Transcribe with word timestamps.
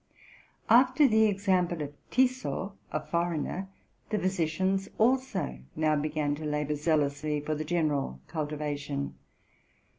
After 0.67 1.07
the 1.07 1.25
example 1.27 1.83
of 1.83 1.93
Tissot, 2.09 2.71
a 2.91 3.05
foreigner, 3.05 3.69
the 4.09 4.17
physicians 4.17 4.89
also 4.97 5.59
now 5.75 5.95
began 5.95 6.33
to 6.37 6.43
labor 6.43 6.73
zealously 6.73 7.39
for 7.39 7.53
the 7.53 7.63
general 7.63 8.19
cultivation. 8.27 9.13